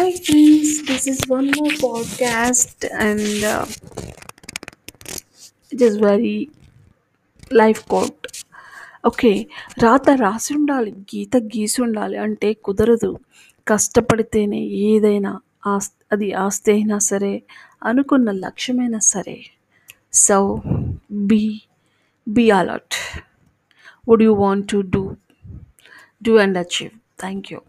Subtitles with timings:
[0.00, 3.44] Hi friends this is one more podcast and
[5.72, 6.48] it is very
[7.52, 8.44] life quote
[9.06, 9.46] okay
[9.82, 13.18] రాత రాసి ఉండాలి గీత గీసి ఉండాలి అంటే కుదరదు.
[13.68, 17.42] కష్టపడితేనే ఏదైనా ఆస్ అది ఆస్తి అయినా సరే
[17.84, 19.44] అనుకున్న లక్ష్యమైనా సరే.
[20.12, 20.62] So
[21.12, 21.62] be
[22.28, 22.94] be alert
[24.08, 25.16] would you want to do
[26.22, 26.90] do and achieve
[27.20, 27.60] thank you